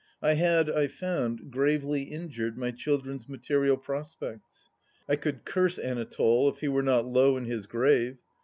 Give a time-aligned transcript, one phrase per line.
[0.19, 4.71] I had, I found, gravely injured my children's material prospects....
[5.07, 8.17] I could curse Anatole, if he were not low in his grave